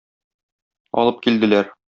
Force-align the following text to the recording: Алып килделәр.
Алып 1.03 1.23
килделәр. 1.29 1.75